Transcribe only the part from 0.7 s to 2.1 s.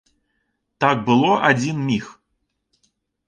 Так было адзін міг.